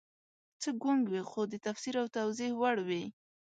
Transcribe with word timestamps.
څه 0.61 0.69
ګونګ 0.81 1.03
وي 1.11 1.21
خو 1.29 1.41
د 1.47 1.53
تفسیر 1.65 1.95
او 2.01 2.07
توضیح 2.17 2.51
وړ 2.61 2.77
وي 2.87 3.03